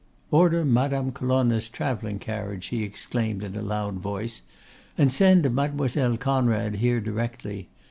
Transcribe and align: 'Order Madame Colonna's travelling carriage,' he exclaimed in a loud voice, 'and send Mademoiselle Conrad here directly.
'Order 0.31 0.65
Madame 0.65 1.11
Colonna's 1.11 1.69
travelling 1.69 2.17
carriage,' 2.17 2.69
he 2.69 2.81
exclaimed 2.81 3.43
in 3.43 3.55
a 3.55 3.61
loud 3.61 3.97
voice, 3.99 4.41
'and 4.97 5.13
send 5.13 5.47
Mademoiselle 5.53 6.17
Conrad 6.17 6.77
here 6.77 6.99
directly. 6.99 7.69